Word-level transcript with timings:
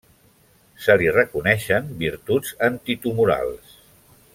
Se 0.85 0.95
li 1.01 1.11
reconeixen 1.17 1.93
virtuts 2.01 2.57
antitumorals. 2.71 3.81